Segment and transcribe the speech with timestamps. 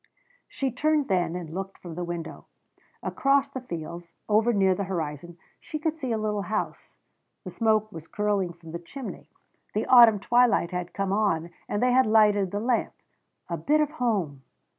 [0.47, 2.47] She turned then and looked from the window.
[3.03, 6.97] Across the fields, over near the horizon, she could see a little house.
[7.43, 9.29] The smoke was curling from the chimney.
[9.75, 12.93] The autumn twilight had come on and they had lighted the lamp.
[13.47, 14.41] A bit of home!